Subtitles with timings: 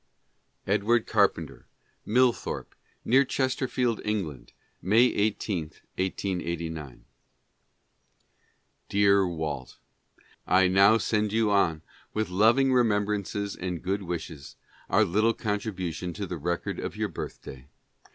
[0.65, 1.67] Edward Carpenter:
[2.07, 2.73] Millihorpe,
[3.05, 5.65] near Chesterfield, England, May 18,
[5.99, 7.05] 1889.
[8.89, 9.77] Dear Walt;—
[10.47, 11.83] I now send you on
[12.15, 14.55] with loving remembrances and good wishes,
[14.89, 17.67] our little contribution to the record of your birth day